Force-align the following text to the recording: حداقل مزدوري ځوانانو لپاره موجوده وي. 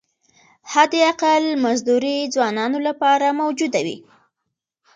حداقل 0.73 1.43
مزدوري 1.63 2.17
ځوانانو 2.33 2.77
لپاره 2.87 3.27
موجوده 3.41 3.79
وي. 3.85 3.97